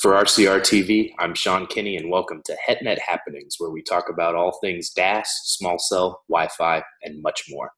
[0.00, 4.36] For RCR TV, I'm Sean Kinney, and welcome to HetNet Happenings, where we talk about
[4.36, 7.72] all things DAS, small cell, Wi Fi, and much more.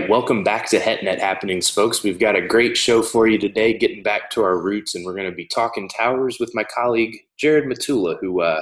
[0.00, 2.02] Right, welcome back to HetNet Happenings, folks.
[2.02, 5.14] We've got a great show for you today, getting back to our roots, and we're
[5.14, 8.60] going to be talking towers with my colleague Jared Matula, who, uh,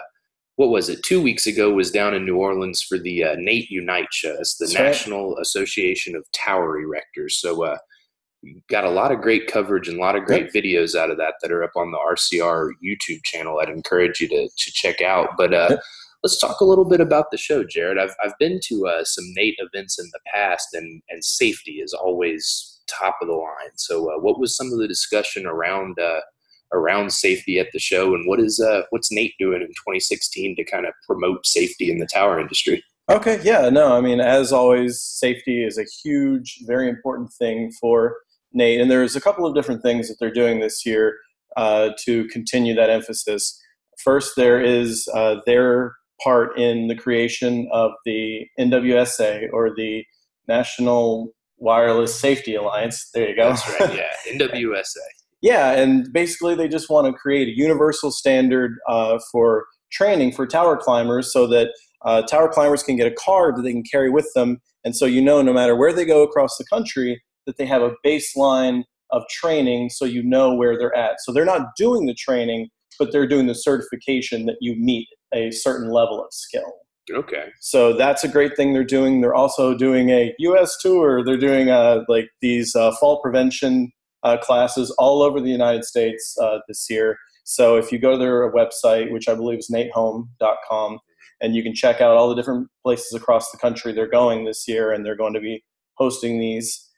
[0.56, 3.68] what was it, two weeks ago was down in New Orleans for the uh, NATE
[3.68, 4.36] Unite show.
[4.38, 5.42] It's the That's National right.
[5.42, 7.32] Association of Tower Erectors.
[7.32, 7.78] So, uh,
[8.70, 10.64] got a lot of great coverage and a lot of great yep.
[10.64, 13.58] videos out of that that are up on the RCR YouTube channel.
[13.58, 15.30] I'd encourage you to, to check out.
[15.36, 15.80] But uh, yep
[16.24, 17.98] let's talk a little bit about the show, Jared.
[17.98, 21.92] I've I've been to uh, some NATE events in the past, and and safety is
[21.92, 23.76] always top of the line.
[23.76, 26.20] So, uh, what was some of the discussion around uh,
[26.72, 30.64] around safety at the show, and what is uh, what's NATE doing in 2016 to
[30.64, 32.82] kind of promote safety in the tower industry?
[33.10, 38.16] Okay, yeah, no, I mean, as always, safety is a huge, very important thing for
[38.54, 41.18] NATE, and there's a couple of different things that they're doing this year
[41.58, 43.60] uh, to continue that emphasis.
[44.02, 45.94] First, there is uh, their
[46.24, 50.04] part in the creation of the NWSA or the
[50.48, 53.10] National Wireless Safety Alliance.
[53.14, 53.50] There you go.
[53.50, 53.94] That's right.
[53.94, 54.96] Yeah, NWSA.
[55.42, 60.46] yeah, and basically they just want to create a universal standard uh, for training for
[60.46, 61.68] tower climbers, so that
[62.04, 65.06] uh, tower climbers can get a card that they can carry with them, and so
[65.06, 68.84] you know no matter where they go across the country that they have a baseline
[69.10, 71.16] of training, so you know where they're at.
[71.20, 72.68] So they're not doing the training,
[72.98, 76.72] but they're doing the certification that you meet a certain level of skill.
[77.12, 77.48] Okay.
[77.60, 79.20] So that's a great thing they're doing.
[79.20, 80.76] They're also doing a U.S.
[80.80, 81.22] tour.
[81.22, 86.36] They're doing uh, like these uh, fall prevention uh, classes all over the United States
[86.40, 87.18] uh, this year.
[87.44, 90.98] So if you go to their website, which I believe is natehome.com,
[91.42, 94.66] and you can check out all the different places across the country they're going this
[94.66, 95.62] year, and they're going to be
[95.98, 96.90] hosting these.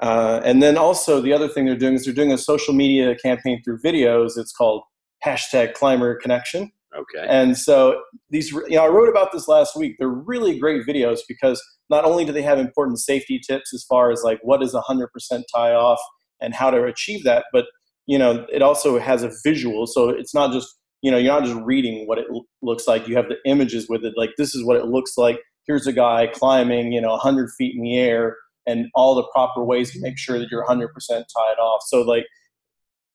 [0.00, 3.14] Uh, and then also the other thing they're doing is they're doing a social media
[3.14, 4.36] campaign through videos.
[4.36, 4.82] It's called
[5.24, 7.26] hashtag Climber Connection Okay.
[7.26, 9.96] And so these, you know, I wrote about this last week.
[9.98, 14.10] They're really great videos because not only do they have important safety tips as far
[14.10, 15.06] as like what is a 100%
[15.54, 16.00] tie off
[16.40, 17.66] and how to achieve that, but
[18.06, 19.86] you know, it also has a visual.
[19.86, 20.68] So it's not just,
[21.02, 22.26] you know, you're not just reading what it
[22.60, 23.08] looks like.
[23.08, 24.14] You have the images with it.
[24.16, 25.40] Like this is what it looks like.
[25.66, 28.36] Here's a guy climbing, you know, 100 feet in the air
[28.66, 31.82] and all the proper ways to make sure that you're 100% tied off.
[31.86, 32.26] So like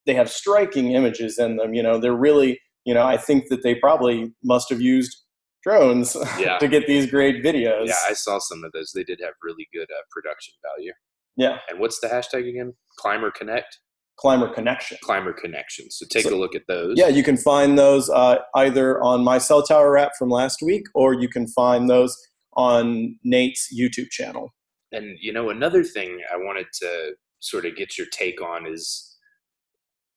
[0.06, 1.74] they have striking images in them.
[1.74, 5.14] You know, they're really you know, I think that they probably must have used
[5.62, 6.56] drones yeah.
[6.56, 7.88] to get these great videos.
[7.88, 8.92] Yeah, I saw some of those.
[8.94, 10.92] They did have really good uh, production value.
[11.36, 11.58] Yeah.
[11.68, 12.72] And what's the hashtag again?
[12.98, 13.78] Climber Connect?
[14.18, 14.96] Climber Connection.
[15.02, 15.90] Climber Connection.
[15.90, 16.94] So take so, a look at those.
[16.96, 20.84] Yeah, you can find those uh, either on my cell tower app from last week,
[20.94, 22.16] or you can find those
[22.54, 24.54] on Nate's YouTube channel.
[24.92, 29.18] And you know, another thing I wanted to sort of get your take on is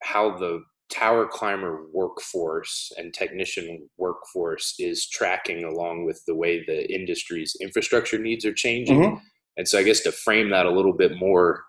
[0.04, 6.94] how the tower climber workforce and technician workforce is tracking along with the way the
[6.94, 9.00] industry's infrastructure needs are changing.
[9.00, 9.16] Mm-hmm.
[9.58, 11.64] And so, I guess to frame that a little bit more,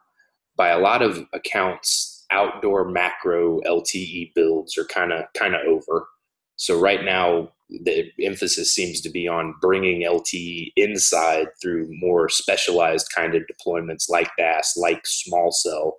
[0.56, 6.06] by a lot of accounts, outdoor macro LTE builds are kind of kind of over.
[6.56, 7.50] So right now,
[7.84, 14.08] the emphasis seems to be on bringing LTE inside through more specialized kind of deployments
[14.08, 15.96] like DAS, like small cell,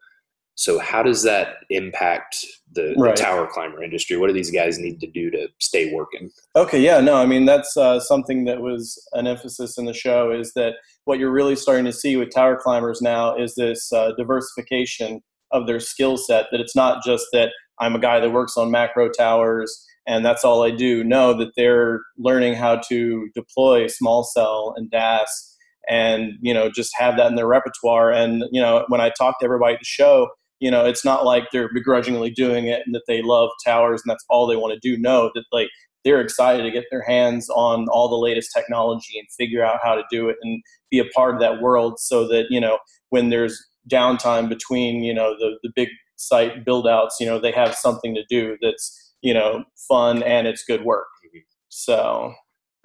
[0.56, 3.16] so how does that impact the, right.
[3.16, 4.18] the, tower climber industry?
[4.18, 6.30] What do these guys need to do to stay working?
[6.56, 10.32] Okay, yeah, no, I mean that's uh, something that was an emphasis in the show
[10.32, 10.76] is that
[11.06, 15.22] what you're really starting to see with tower climbers now is this uh, diversification
[15.52, 16.48] of their skill set.
[16.52, 20.44] That it's not just that I'm a guy that works on macro towers and that's
[20.44, 21.04] all I do.
[21.04, 25.58] No, that they're learning how to deploy small cell and DAS
[25.90, 28.12] and you know just have that in their repertoire.
[28.12, 30.30] And you know when I talk to everybody at the show
[30.64, 34.10] you know it's not like they're begrudgingly doing it and that they love towers and
[34.10, 34.98] that's all they want to do.
[34.98, 35.68] No that like
[36.06, 39.94] they're excited to get their hands on all the latest technology and figure out how
[39.94, 42.78] to do it and be a part of that world so that you know
[43.10, 43.62] when there's
[43.92, 48.16] downtime between you know the, the big site build outs you know they have something
[48.16, 51.08] to do that's you know fun and it's good work.
[51.28, 51.40] Mm-hmm.
[51.68, 52.34] so.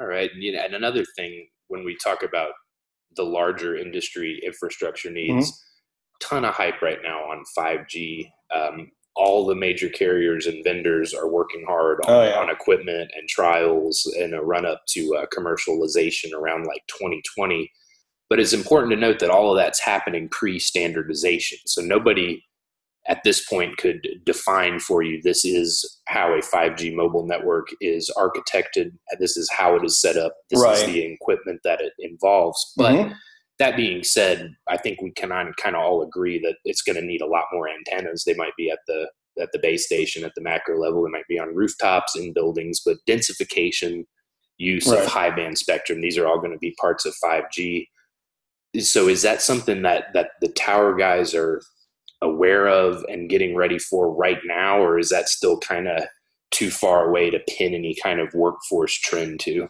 [0.01, 2.53] All right and, you know, and another thing when we talk about
[3.17, 5.68] the larger industry infrastructure needs mm-hmm
[6.21, 8.31] ton of hype right now on 5G.
[8.55, 12.39] Um, all the major carriers and vendors are working hard on, oh, yeah.
[12.39, 17.71] on equipment and trials in a run up to uh, commercialization around like 2020.
[18.31, 21.59] But it's important to note that all of that's happening pre standardization.
[21.67, 22.45] So nobody
[23.09, 28.13] at this point could define for you this is how a 5G mobile network is
[28.17, 30.77] architected, this is how it is set up, this right.
[30.77, 32.73] is the equipment that it involves.
[32.77, 33.13] But mm-hmm.
[33.59, 37.05] That being said, I think we can kind of all agree that it's going to
[37.05, 38.25] need a lot more antennas.
[38.25, 39.09] They might be at the
[39.41, 42.81] at the base station at the macro level, they might be on rooftops in buildings,
[42.85, 44.05] but densification,
[44.59, 45.01] use right.
[45.01, 47.87] of high band spectrum, these are all going to be parts of 5G.
[48.81, 51.63] So is that something that that the tower guys are
[52.21, 56.03] aware of and getting ready for right now, or is that still kind of
[56.51, 59.69] too far away to pin any kind of workforce trend to?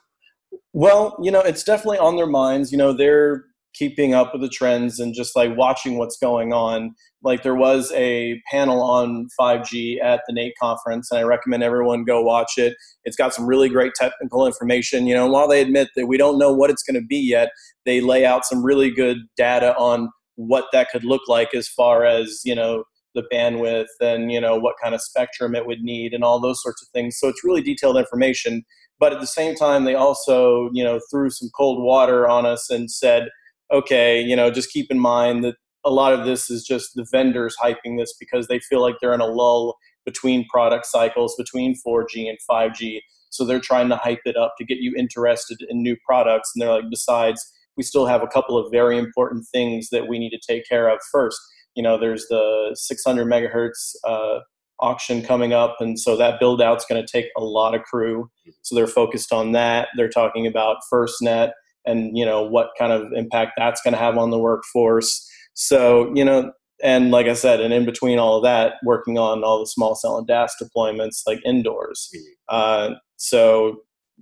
[0.72, 2.72] Well, you know, it's definitely on their minds.
[2.72, 3.44] You know, they're
[3.74, 6.94] keeping up with the trends and just like watching what's going on.
[7.22, 12.04] Like there was a panel on 5G at the NATE conference, and I recommend everyone
[12.04, 12.76] go watch it.
[13.04, 15.06] It's got some really great technical information.
[15.06, 17.50] You know, while they admit that we don't know what it's going to be yet,
[17.84, 22.04] they lay out some really good data on what that could look like as far
[22.04, 22.84] as you know
[23.14, 26.62] the bandwidth and you know what kind of spectrum it would need and all those
[26.62, 28.62] sorts of things so it's really detailed information
[29.00, 32.70] but at the same time they also you know threw some cold water on us
[32.70, 33.28] and said
[33.72, 37.06] okay you know just keep in mind that a lot of this is just the
[37.10, 41.74] vendors hyping this because they feel like they're in a lull between product cycles between
[41.86, 43.00] 4g and 5g
[43.30, 46.62] so they're trying to hype it up to get you interested in new products and
[46.62, 50.30] they're like besides we still have a couple of very important things that we need
[50.30, 51.40] to take care of first.
[51.74, 54.40] You know, there's the 600 megahertz uh,
[54.80, 58.28] auction coming up, and so that build out's going to take a lot of crew.
[58.62, 59.88] So they're focused on that.
[59.96, 61.52] They're talking about FirstNet
[61.88, 65.28] and you know what kind of impact that's going to have on the workforce.
[65.54, 66.52] So you know,
[66.82, 69.94] and like I said, and in between all of that, working on all the small
[69.94, 72.08] cell and DAS deployments like indoors.
[72.14, 72.32] Mm-hmm.
[72.48, 73.78] Uh, so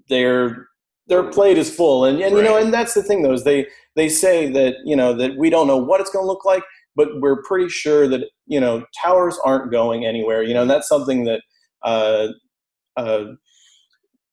[0.09, 0.69] they're
[1.09, 2.43] their plate is full and, and right.
[2.43, 5.37] you know and that's the thing though is they they say that you know that
[5.37, 6.65] we don't know what it's going to look like
[6.97, 10.89] but we're pretty sure that you know towers aren't going anywhere you know and that's
[10.89, 11.41] something that
[11.83, 12.29] uh,
[12.97, 13.25] uh,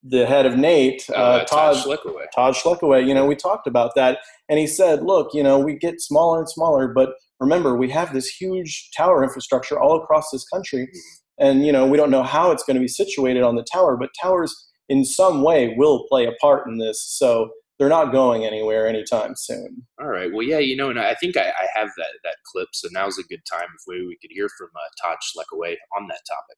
[0.04, 2.26] the head of NATE, uh, uh, Todd, Todd Schlekeway.
[2.36, 4.20] Todd Schlekeway, you know, we talked about that,
[4.50, 8.14] and he said, "Look, you know, we get smaller and smaller, but remember, we have
[8.14, 11.46] this huge tower infrastructure all across this country, mm-hmm.
[11.46, 13.96] and you know, we don't know how it's going to be situated on the tower,
[13.96, 14.54] but towers
[14.90, 17.02] in some way will play a part in this.
[17.02, 19.86] So they're not going anywhere anytime soon.
[20.00, 20.32] All right.
[20.32, 23.18] Well, yeah, you know, and I think I, I have that that clip, so now's
[23.18, 26.58] a good time if we, we could hear from uh, Todd Schlekeway on that topic.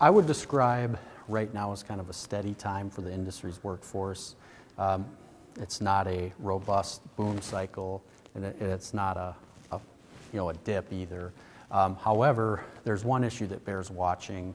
[0.00, 0.98] I would describe
[1.32, 4.36] right now is kind of a steady time for the industry's workforce.
[4.78, 5.06] Um,
[5.60, 8.02] it's not a robust boom cycle,
[8.34, 9.34] and it, it's not a,
[9.72, 9.80] a,
[10.32, 11.32] you know a dip either.
[11.70, 14.54] Um, however, there's one issue that bears watching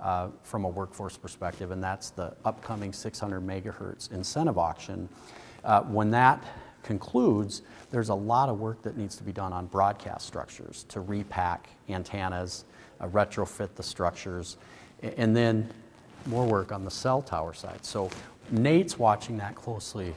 [0.00, 5.08] uh, from a workforce perspective, and that's the upcoming 600 megahertz incentive auction.
[5.64, 6.44] Uh, when that
[6.82, 11.00] concludes, there's a lot of work that needs to be done on broadcast structures to
[11.00, 12.64] repack antennas,
[13.00, 14.56] uh, retrofit the structures,
[15.02, 15.68] and then
[16.26, 17.84] more work on the cell tower side.
[17.84, 18.10] So
[18.50, 20.14] NATE's watching that closely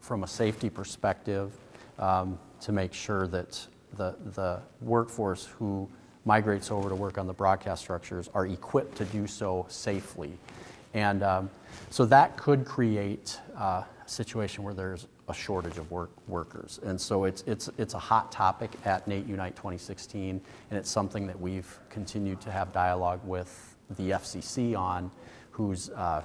[0.00, 1.52] from a safety perspective
[1.98, 3.66] um, to make sure that
[3.96, 5.88] the, the workforce who
[6.24, 10.32] migrates over to work on the broadcast structures are equipped to do so safely.
[10.94, 11.50] And um,
[11.90, 16.80] so that could create uh, a situation where there's a shortage of work, workers.
[16.82, 21.26] And so it's, it's, it's a hot topic at NATE Unite 2016, and it's something
[21.28, 25.10] that we've continued to have dialogue with the FCC on,
[25.60, 26.22] who's uh,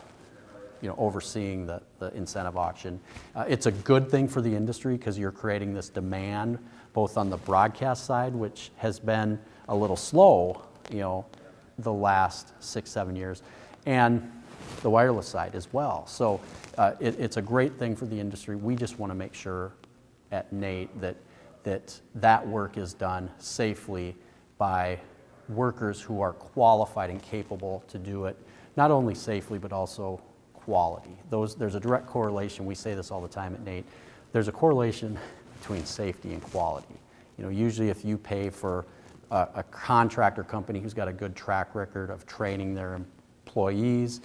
[0.82, 3.00] you know, overseeing the, the incentive auction.
[3.36, 6.58] Uh, it's a good thing for the industry because you're creating this demand
[6.94, 9.38] both on the broadcast side, which has been
[9.68, 11.25] a little slow, you know,
[11.80, 13.44] the last six, seven years,
[13.86, 14.32] and
[14.82, 16.08] the wireless side as well.
[16.08, 16.39] So
[16.77, 18.56] uh, it, it's a great thing for the industry.
[18.56, 19.74] We just want to make sure
[20.32, 21.18] at NATE that
[21.63, 24.15] that that work is done safely
[24.58, 25.00] by
[25.50, 28.38] workers who are qualified and capable to do it,
[28.75, 30.22] not only safely but also
[30.53, 31.17] quality.
[31.29, 32.65] Those, there's a direct correlation.
[32.65, 33.86] We say this all the time at NATE.
[34.32, 35.17] There's a correlation
[35.60, 36.96] between safety and quality.
[37.38, 38.86] You know, usually if you pay for
[39.32, 44.22] a, a contractor company who's got a good track record of training their employees,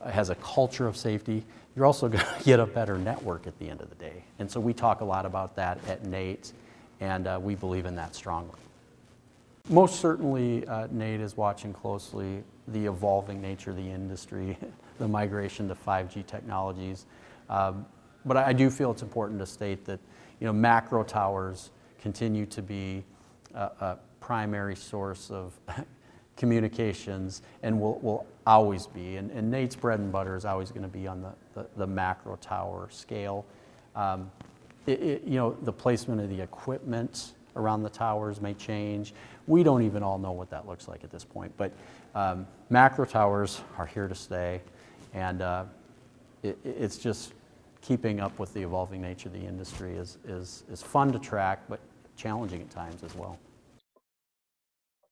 [0.00, 1.44] uh, has a culture of safety,
[1.76, 4.24] you're also going to get a better network at the end of the day.
[4.38, 6.52] And so we talk a lot about that at NATE,
[7.00, 8.58] and uh, we believe in that strongly.
[9.70, 14.58] Most certainly, uh, NATE is watching closely the evolving nature of the industry,
[14.98, 17.06] the migration to 5G technologies.
[17.48, 17.86] Um,
[18.26, 20.00] but I do feel it's important to state that
[20.38, 23.04] you know, macro towers continue to be
[23.54, 25.58] a, a primary source of
[26.36, 29.16] communications and will, will always be.
[29.16, 31.86] And, and, NATE's bread and butter is always going to be on the, the, the
[31.86, 33.46] macro tower scale.
[33.96, 34.30] Um,
[34.86, 39.14] it, it, you know, the placement of the equipment around the towers may change.
[39.46, 41.52] We don't even all know what that looks like at this point.
[41.56, 41.72] But
[42.14, 44.60] um, macro towers are here to stay,
[45.12, 45.64] and uh,
[46.42, 47.34] it, it's just
[47.80, 51.60] keeping up with the evolving nature of the industry is, is, is fun to track,
[51.68, 51.80] but
[52.16, 53.38] challenging at times as well.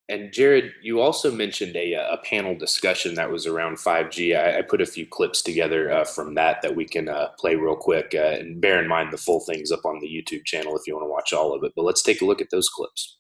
[0.09, 4.37] And Jared, you also mentioned a, a panel discussion that was around 5G.
[4.37, 7.55] I, I put a few clips together uh, from that that we can uh, play
[7.55, 8.15] real quick.
[8.15, 10.95] Uh, and bear in mind, the full thing's up on the YouTube channel if you
[10.95, 11.73] want to watch all of it.
[11.77, 13.19] But let's take a look at those clips.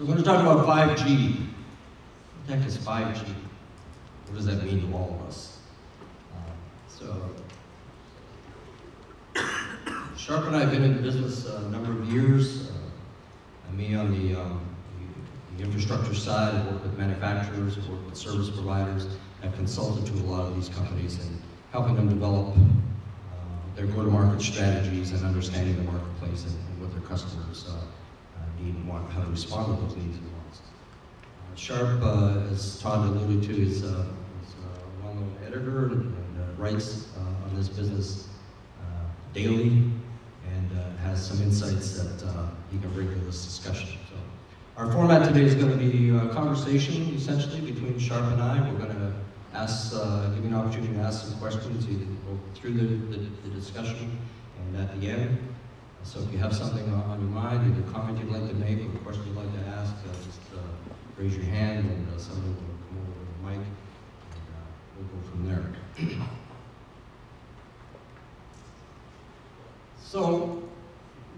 [0.00, 1.36] So we're going to talk about 5G.
[1.36, 3.34] What the heck is 5G?
[4.24, 5.58] What does that mean to all of us?
[6.34, 6.38] Uh,
[6.88, 7.30] so,
[10.16, 12.70] Sharp and I have been in the business a number of years.
[12.70, 14.62] Uh, me on the, um,
[15.58, 19.06] the, infrastructure side, I work with manufacturers, I work with service providers,
[19.42, 21.42] I've consulted to a lot of these companies and
[21.72, 22.56] helping them develop uh,
[23.76, 27.76] their go-to-market strategies and understanding the marketplace and, and what their customers uh,
[28.64, 30.60] uh want, how to respond to those needs and wants.
[30.60, 34.06] Uh, Sharp, uh, as Todd alluded to, is, is a
[35.02, 38.28] well-known editor and, and writes on this business
[39.32, 39.84] daily
[40.52, 40.70] and
[41.04, 43.98] has some insights that he can bring to this discussion.
[44.08, 44.16] So
[44.76, 48.68] our format today is going to be a conversation, essentially, between Sharp and I.
[48.68, 49.12] We're going to
[49.54, 51.84] ask, uh, give you an opportunity to ask some questions
[52.54, 54.16] through the, the, the, discussion
[54.58, 55.38] and at the end.
[56.02, 58.78] So if you have something on your mind, either a comment you'd like to make
[58.78, 60.60] or a question you'd like to ask, uh, just uh,
[61.16, 64.66] raise your hand and uh, someone will come over to the mic and uh,
[64.96, 65.64] we'll go from there.
[70.02, 70.62] so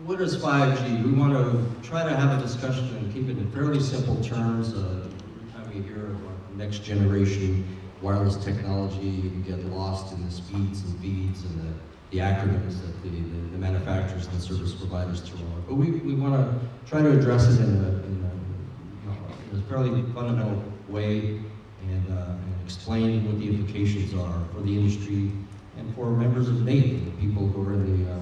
[0.04, 1.04] what is 5G?
[1.04, 4.74] We want to try to have a discussion and keep it in fairly simple terms.
[4.74, 10.30] Uh, every time you hear about next generation wireless technology, you get lost in the
[10.30, 14.74] speeds and feeds and the, the acronyms that the, the, the, manufacturers and the service
[14.74, 15.66] providers throw out.
[15.66, 19.62] But we, we want to try to address it in a, in a, in a
[19.62, 21.40] fairly fundamental way
[21.88, 25.32] and, uh, and, explain what the implications are for the industry
[25.76, 28.20] and for members of NATE, the people who are in the uh,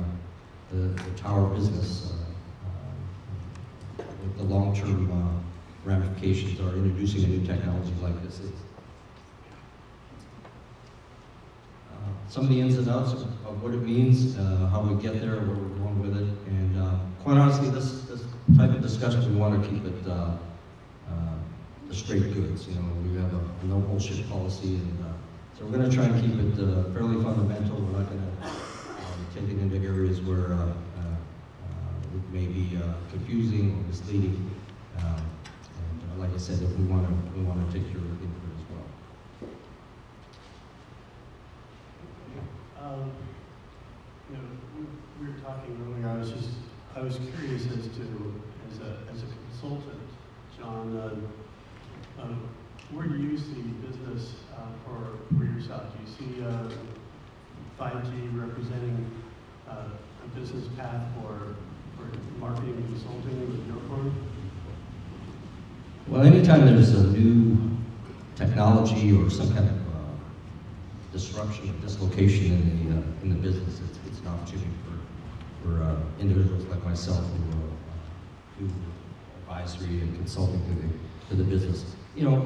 [0.71, 7.47] the, the tower business uh, uh, with the long-term uh, ramifications are introducing a new
[7.47, 8.53] technology like this is.
[12.31, 15.37] Some of the ins and outs of, what it means, uh, how we get there,
[15.37, 18.23] where we're going with it, and uh, quite honestly, this, this
[18.57, 20.37] type of discussion, we want to keep it uh,
[21.89, 22.67] the straight goods.
[22.69, 24.99] You know, we have a, no bullshit policy, and
[25.59, 26.57] so we're going to try and keep it
[26.95, 27.77] fairly fundamental.
[27.77, 28.31] We're not going to
[29.35, 31.17] taken into areas where uh, uh,
[32.17, 34.51] it may be uh, confusing or misleading.
[34.99, 35.23] Um,
[36.13, 38.65] and like I said, if we want to, we want to take your input as
[38.71, 39.51] well.
[42.91, 43.13] Um,
[44.29, 44.43] you know,
[44.75, 46.09] we, we, were talking earlier.
[46.09, 46.49] I was just,
[46.97, 48.35] I was curious as to,
[48.69, 50.03] as a, as a consultant,
[50.59, 52.27] John, uh, uh,
[52.91, 55.85] where do you see business uh, for, for yourself?
[55.93, 56.43] Do you see
[57.79, 59.09] 5G representing
[59.69, 59.85] uh,
[60.25, 61.55] a business path for,
[61.97, 64.13] for marketing and consulting with your firm?
[66.09, 67.57] Well, anytime there's a new
[68.35, 69.80] technology or some kind of uh,
[71.13, 75.83] disruption or dislocation in the, uh, in the business, it's, it's an opportunity for, for
[75.83, 78.71] uh, individuals like myself who uh, do
[79.41, 80.89] advisory and consulting to the,
[81.31, 81.95] to the business.
[82.15, 82.37] You know,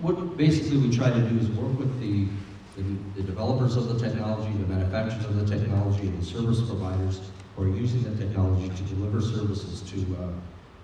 [0.00, 2.28] what basically we try to do is work with the
[2.76, 2.82] the,
[3.16, 7.20] the developers of the technology, the manufacturers of the technology, and the service providers
[7.56, 10.28] who are using the technology to deliver services to, uh,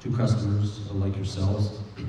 [0.01, 1.79] to customers like yourselves.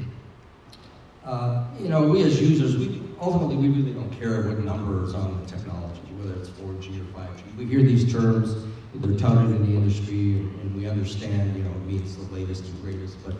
[1.25, 5.13] Uh, you know, we as users, we ultimately we really don't care what number is
[5.13, 7.57] on the technology, whether it's 4G or 5G.
[7.57, 11.86] We hear these terms, they're touted in the industry, and we understand, you know, it
[11.86, 13.36] means the latest and greatest, but,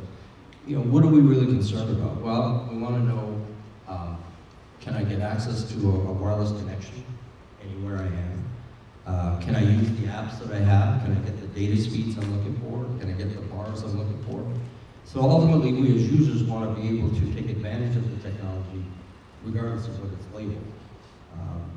[0.66, 2.22] you know, what are we really concerned about?
[2.22, 3.46] Well, we want to know
[3.88, 4.24] um,
[4.82, 7.04] can I get access to a, a wireless connection
[7.64, 8.46] anywhere I am?
[9.06, 11.02] Uh, can I use the apps that I have?
[11.04, 12.84] Can I get the data speeds I'm looking for?
[13.00, 14.46] Can I get the bars I'm looking for?
[15.06, 18.84] So ultimately, we as users want to be able to take advantage of the technology
[19.44, 20.64] regardless of what it's labeled.
[21.34, 21.72] Um,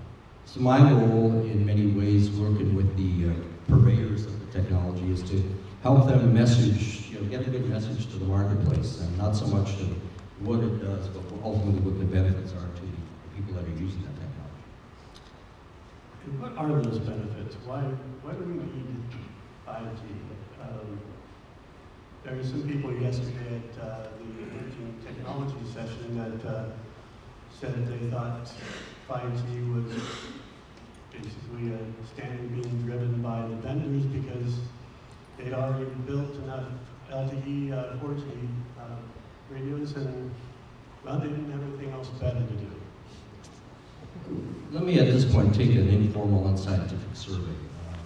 [0.44, 3.34] so my role in many ways working with the uh,
[3.68, 5.42] purveyors of the technology is to
[5.82, 9.46] help them message, you know, get a good message to the marketplace, and not so
[9.46, 9.84] much to
[10.40, 14.02] what it does, but ultimately what the benefits are to the people that are using
[14.02, 14.66] that technology.
[16.24, 17.56] And what are those benefits?
[17.64, 17.82] Why,
[18.22, 19.04] why do we need
[19.66, 20.02] 5G?
[20.60, 21.00] Um,
[22.24, 26.64] there were some people yesterday at uh, the emerging technology session that uh,
[27.58, 28.50] said they thought
[29.08, 30.02] 5G was
[31.10, 34.54] basically a standard being driven by the vendors because
[35.36, 36.64] they'd already built enough
[37.10, 38.22] LTE, uh, 4G
[38.78, 38.82] uh,
[39.50, 40.30] radios, and
[41.04, 42.70] well, they didn't have anything else better to do.
[44.70, 47.50] Let me at this point take an informal unscientific survey.
[47.50, 47.96] Uh,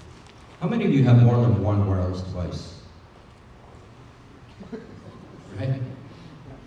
[0.60, 2.80] how many of you have more than one wireless device?
[5.56, 5.80] Right?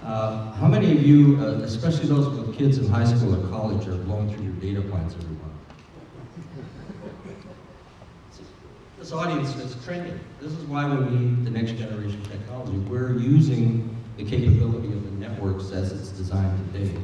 [0.07, 3.85] Uh, how many of you, uh, especially those with kids in high school or college,
[3.89, 5.53] are blowing through your data plans every month?
[8.97, 10.17] This audience is trending.
[10.39, 12.77] This is why we need the next generation technology.
[12.77, 16.97] We're using the capability of the networks as it's designed today.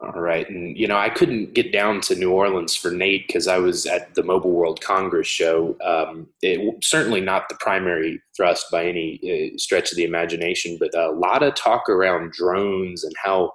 [0.00, 0.48] All right.
[0.48, 3.86] And, you know, I couldn't get down to New Orleans for Nate because I was
[3.86, 5.76] at the Mobile World Congress show.
[5.82, 10.94] Um, it certainly not the primary thrust by any uh, stretch of the imagination, but
[10.94, 13.52] a lot of talk around drones and how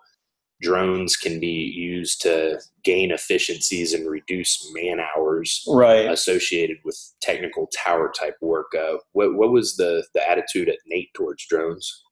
[0.62, 6.10] drones can be used to gain efficiencies and reduce man hours right.
[6.10, 8.68] associated with technical tower type work.
[8.78, 12.04] Uh, what, what was the, the attitude at Nate towards drones?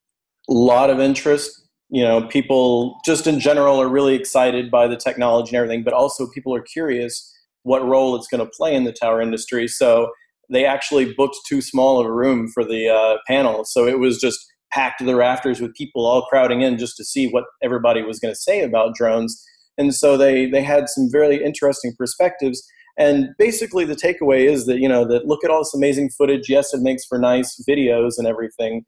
[0.50, 4.96] A lot of interest you know people just in general are really excited by the
[4.96, 8.84] technology and everything but also people are curious what role it's going to play in
[8.84, 9.67] the tower industry.
[9.67, 10.12] So
[10.50, 13.65] they actually booked too small of a room for the uh, panel.
[13.65, 14.39] So it was just
[14.72, 18.19] packed to the rafters with people all crowding in just to see what everybody was
[18.19, 19.43] going to say about drones.
[19.77, 22.67] And so they they had some very interesting perspectives.
[22.98, 26.50] And basically the takeaway is that you know that look at all this amazing footage.
[26.50, 28.84] Yes it makes for nice videos and everything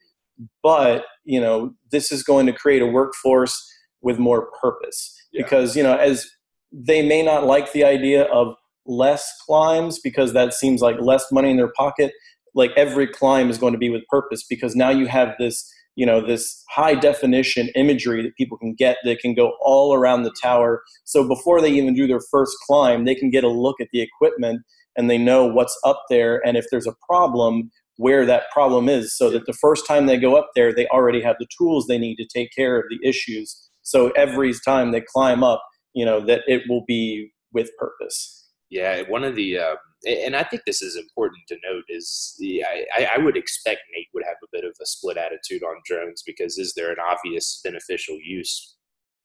[0.63, 3.55] but you know this is going to create a workforce
[4.01, 5.17] with more purpose.
[5.31, 5.43] Yeah.
[5.43, 6.29] because you know as
[6.71, 8.55] they may not like the idea of
[8.85, 12.11] less climbs because that seems like less money in their pocket
[12.53, 16.05] like every climb is going to be with purpose because now you have this you
[16.05, 20.33] know this high definition imagery that people can get that can go all around the
[20.41, 20.81] tower.
[21.03, 24.01] So before they even do their first climb they can get a look at the
[24.01, 24.61] equipment
[24.97, 26.45] and they know what's up there.
[26.45, 30.17] And if there's a problem where that problem is so that the first time they
[30.17, 33.07] go up there, they already have the tools they need to take care of the
[33.07, 33.69] issues.
[33.83, 38.49] So every time they climb up, you know, that it will be with purpose.
[38.69, 39.75] Yeah, one of the, uh,
[40.05, 44.07] and I think this is important to note, is the I, I would expect Nate
[44.13, 47.59] would have a bit of a split attitude on drones because is there an obvious
[47.63, 48.77] beneficial use?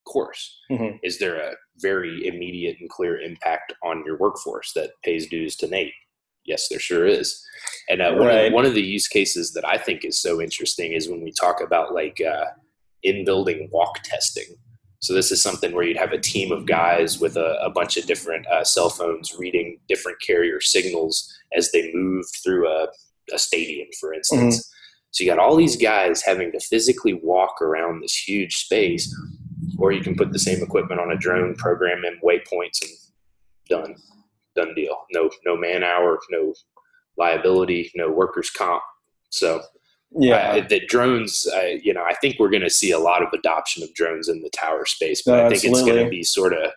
[0.06, 0.96] course mm-hmm.
[1.02, 5.66] is there a very immediate and clear impact on your workforce that pays dues to
[5.66, 5.92] nate
[6.46, 7.44] yes, there sure is.
[7.88, 8.46] And uh, one, right.
[8.46, 11.32] of, one of the use cases that I think is so interesting is when we
[11.32, 12.46] talk about like uh,
[13.02, 14.56] in building walk testing.
[15.00, 17.96] So this is something where you'd have a team of guys with a, a bunch
[17.96, 22.88] of different uh, cell phones reading different carrier signals as they move through a,
[23.32, 24.58] a stadium, for instance.
[24.58, 24.72] Mm-hmm.
[25.10, 29.14] So you got all these guys having to physically walk around this huge space,
[29.78, 32.90] or you can put the same equipment on a drone, program in waypoints, and
[33.68, 33.94] done
[34.56, 34.96] done deal.
[35.12, 36.54] No no man hour, no
[37.16, 38.82] liability, no workers comp.
[39.30, 39.62] So
[40.12, 41.46] yeah, uh, the drones.
[41.54, 44.28] Uh, you know, I think we're going to see a lot of adoption of drones
[44.28, 45.80] in the tower space, but no, I think absolutely.
[45.80, 46.70] it's going to be sort of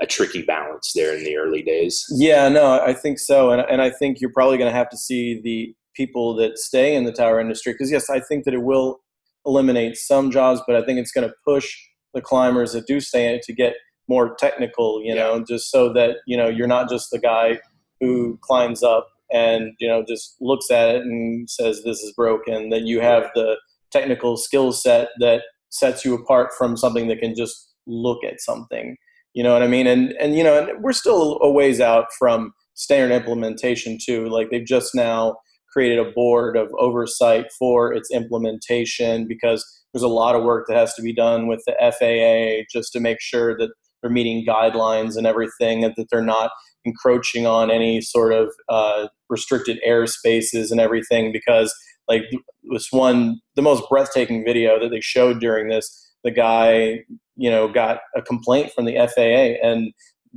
[0.00, 2.04] a tricky balance there in the early days.
[2.10, 4.96] Yeah, no, I think so, and and I think you're probably going to have to
[4.96, 8.62] see the people that stay in the tower industry because yes, I think that it
[8.62, 9.00] will
[9.46, 11.70] eliminate some jobs, but I think it's going to push
[12.14, 13.74] the climbers that do stay in it to get
[14.10, 17.60] more technical, you know, just so that, you know, you're not just the guy
[18.00, 22.70] who climbs up and, you know, just looks at it and says this is broken,
[22.70, 23.56] that you have the
[23.92, 28.96] technical skill set that sets you apart from something that can just look at something.
[29.32, 29.86] You know what I mean?
[29.86, 34.28] And and you know, and we're still a ways out from standard implementation too.
[34.28, 35.36] Like they've just now
[35.72, 40.76] created a board of oversight for its implementation because there's a lot of work that
[40.76, 43.70] has to be done with the FAA just to make sure that
[44.02, 46.50] they're meeting guidelines and everything, and that they're not
[46.84, 51.32] encroaching on any sort of uh, restricted airspaces and everything.
[51.32, 51.74] Because
[52.08, 52.22] like
[52.70, 57.00] this one, the most breathtaking video that they showed during this, the guy,
[57.36, 59.92] you know, got a complaint from the FAA, and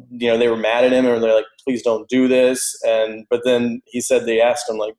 [0.09, 3.25] you know they were mad at him, or they're like, "Please don't do this." And
[3.29, 4.95] but then he said they asked him like,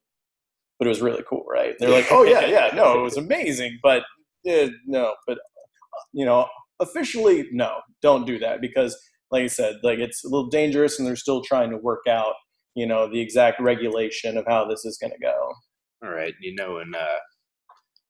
[0.78, 3.78] "But it was really cool, right?" They're like, "Oh yeah, yeah, no, it was amazing,
[3.82, 4.04] but."
[4.46, 5.38] Eh, no, but
[6.12, 6.46] you know,
[6.84, 8.96] officially, no, don't do that because,
[9.30, 12.34] like I said, like it's a little dangerous, and they're still trying to work out,
[12.74, 15.52] you know, the exact regulation of how this is going to go.
[16.04, 17.18] All right, you know, and uh,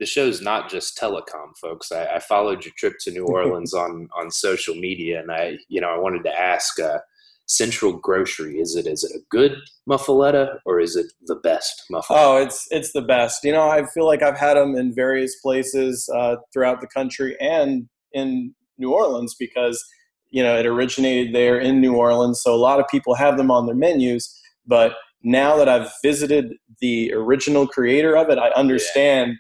[0.01, 1.93] the show's not just telecom, folks.
[1.93, 5.81] I, I followed your trip to New Orleans on on social media, and I, you
[5.81, 6.79] know, I wanted to ask.
[6.79, 6.99] Uh,
[7.47, 8.59] Central Grocery?
[8.59, 9.57] Is it is it a good
[9.89, 12.05] muffaletta or is it the best muffaletta?
[12.11, 13.45] Oh, it's it's the best.
[13.45, 17.37] You know, I feel like I've had them in various places uh, throughout the country
[17.41, 19.83] and in New Orleans because
[20.31, 22.41] you know it originated there in New Orleans.
[22.43, 24.41] So a lot of people have them on their menus.
[24.67, 29.37] But now that I've visited the original creator of it, I understand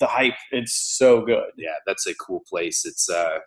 [0.00, 0.34] the hype.
[0.50, 1.50] It's so good.
[1.56, 2.84] Yeah, that's a cool place.
[2.84, 3.38] It's uh,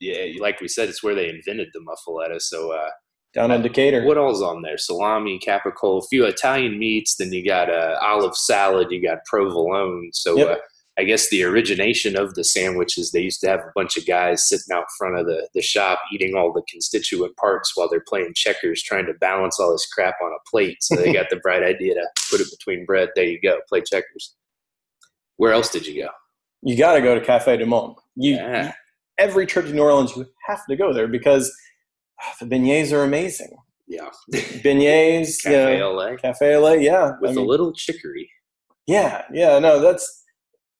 [0.00, 2.40] yeah, like we said, it's where they invented the muffaletta.
[2.40, 2.90] So uh,
[3.34, 4.04] down in Decatur.
[4.04, 4.78] What all's on there?
[4.78, 7.16] Salami, capicola, a few Italian meats.
[7.16, 8.88] Then you got uh, olive salad.
[8.90, 10.10] You got provolone.
[10.12, 10.48] So Yep.
[10.48, 10.56] uh,
[10.96, 14.48] I guess the origination of the sandwiches, they used to have a bunch of guys
[14.48, 18.32] sitting out front of the, the shop eating all the constituent parts while they're playing
[18.36, 20.76] checkers, trying to balance all this crap on a plate.
[20.80, 23.08] So they got the bright idea to put it between bread.
[23.16, 24.36] There you go, play checkers.
[25.36, 26.10] Where else did you go?
[26.62, 27.96] You got to go to Cafe du Monde.
[28.14, 28.72] You, Yeah.
[29.18, 31.52] every trip to New Orleans, you have to go there because
[32.22, 33.50] ah, the beignets are amazing.
[33.86, 37.12] Yeah, Beignets, Cafe yeah, LA Cafe LA, yeah.
[37.20, 38.30] with I a mean, little chicory.
[38.86, 40.23] Yeah, yeah, no, that's.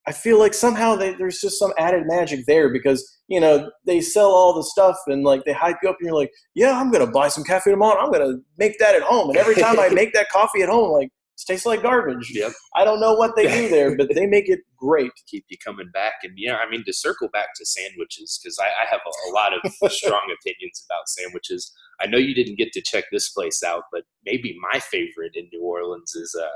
[0.07, 4.01] I feel like somehow they, there's just some added magic there because you know they
[4.01, 6.91] sell all the stuff and like they hype you up and you're like, yeah, I'm
[6.91, 8.01] gonna buy some Cafe tomorrow.
[8.01, 9.31] I'm gonna make that at home.
[9.31, 12.31] And every time I make that coffee at home, like it tastes like garbage.
[12.33, 12.53] Yep.
[12.77, 15.11] I don't know what they do there, but they make it great.
[15.17, 16.15] To keep you coming back.
[16.23, 19.33] And yeah, I mean to circle back to sandwiches because I, I have a, a
[19.33, 21.73] lot of strong opinions about sandwiches.
[22.01, 25.49] I know you didn't get to check this place out, but maybe my favorite in
[25.53, 26.49] New Orleans is a,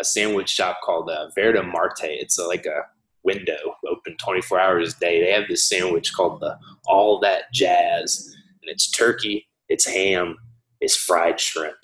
[0.00, 2.04] a sandwich shop called uh, Verti Marte.
[2.04, 2.82] It's a, like a
[3.22, 5.22] window open 24 hours a day.
[5.22, 10.36] They have this sandwich called the All That Jazz, and it's turkey, it's ham,
[10.80, 11.76] it's fried shrimp,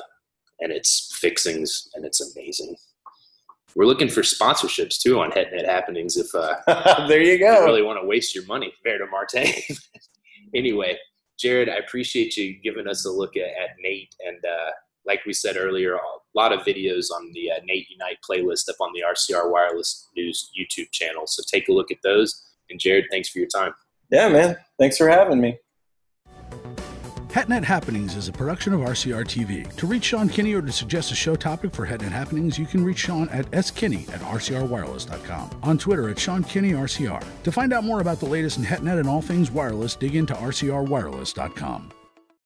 [0.61, 2.76] and it's fixings, and it's amazing.
[3.74, 6.57] We're looking for sponsorships too on HetNet Happenings if uh,
[7.09, 7.62] there you you go.
[7.64, 9.62] really want to waste your money, Verti Marte.
[10.55, 10.96] anyway,
[11.38, 14.14] Jared, I appreciate you giving us a look at, at Nate.
[14.26, 14.70] And uh,
[15.05, 16.00] like we said earlier, a
[16.37, 20.51] lot of videos on the uh, Nate Unite playlist up on the RCR Wireless News
[20.59, 21.27] YouTube channel.
[21.27, 22.42] So take a look at those.
[22.70, 23.72] And Jared, thanks for your time.
[24.11, 24.57] Yeah, man.
[24.79, 25.59] Thanks for having me.
[27.37, 29.70] HetNet Happenings is a production of RCR TV.
[29.77, 32.83] To reach Sean Kinney or to suggest a show topic for HetNet Happenings, you can
[32.83, 35.61] reach Sean at skinney at rcrwireless.com.
[35.62, 37.22] On Twitter at Sean Kinney RCR.
[37.42, 40.33] To find out more about the latest in HetNet and all things wireless, dig into
[40.33, 41.92] rcrwireless.com.